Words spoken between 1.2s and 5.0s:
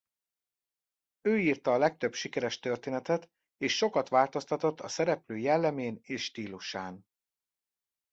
Ő írta a legtöbb sikeres történetet és sokat változtatott a